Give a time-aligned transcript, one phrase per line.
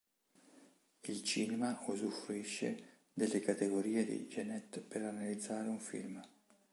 [1.03, 6.19] Il cinema usufruisce delle categorie di Genette per analizzare un film.